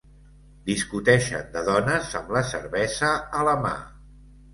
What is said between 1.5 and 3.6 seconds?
de dones amb la cervesa a la